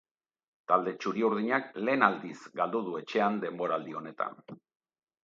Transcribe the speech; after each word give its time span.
Talde 0.69 0.93
txuri-urdinak 1.01 1.69
lehen 1.89 2.05
aldiz 2.07 2.39
galdu 2.61 2.81
du 2.87 2.97
etxean 3.01 3.39
denboraldi 3.45 3.95
honetan. 4.01 4.41